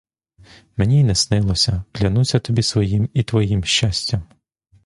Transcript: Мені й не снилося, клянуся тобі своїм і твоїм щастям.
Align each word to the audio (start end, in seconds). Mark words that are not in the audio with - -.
Мені 0.77 0.99
й 0.99 1.03
не 1.03 1.15
снилося, 1.15 1.83
клянуся 1.91 2.39
тобі 2.39 2.63
своїм 2.63 3.09
і 3.13 3.23
твоїм 3.23 3.63
щастям. 3.63 4.21